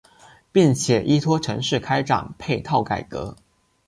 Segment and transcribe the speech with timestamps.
[0.51, 3.35] 并且依托城市开展配套改革。